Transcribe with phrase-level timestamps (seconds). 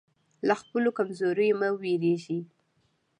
[0.47, 2.39] له خپلو کمزوریو مه وېرېږئ.